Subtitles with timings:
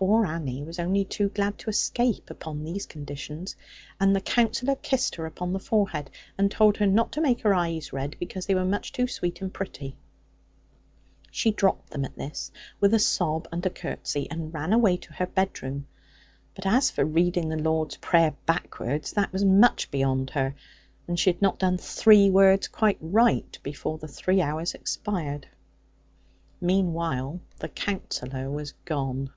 [0.00, 3.56] Poor Annie was only too glad to escape, upon these conditions;
[3.98, 7.52] and the Counsellor kissed her upon the forehead and told her not to make her
[7.52, 9.96] eyes red, because they were much too sweet and pretty.
[11.32, 15.14] She dropped them at this, with a sob and a curtsey, and ran away to
[15.14, 15.88] her bedroom;
[16.54, 20.54] but as for reading the Lord's Prayer backwards, that was much beyond her;
[21.08, 25.48] and she had not done three words quite right, before the three hours expired.
[26.60, 29.30] Meanwhile the Counsellor was gone.